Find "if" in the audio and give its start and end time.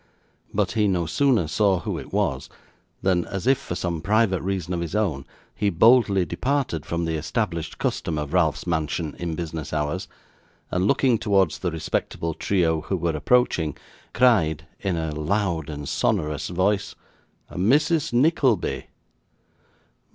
3.45-3.59